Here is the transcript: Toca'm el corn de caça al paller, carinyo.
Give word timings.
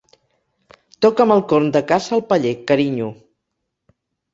Toca'm 1.07 1.35
el 1.37 1.45
corn 1.53 1.69
de 1.77 1.85
caça 1.95 2.19
al 2.21 2.27
paller, 2.33 2.59
carinyo. 2.73 3.15